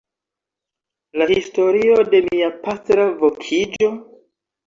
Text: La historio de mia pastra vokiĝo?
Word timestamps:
La 1.21 1.25
historio 1.33 1.99
de 2.15 2.21
mia 2.29 2.49
pastra 2.63 3.07
vokiĝo? 3.23 3.93